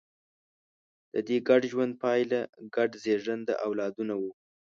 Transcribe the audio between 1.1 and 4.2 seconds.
د دې ګډ ژوند پایله ګډ زېږنده اولادونه